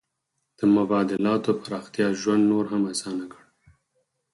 د 0.57 0.59
مبادلاتو 0.75 1.51
پراختیا 1.61 2.07
ژوند 2.21 2.43
نور 2.51 2.65
هم 2.73 2.81
اسانه 2.93 3.25
کړ. 3.31 3.41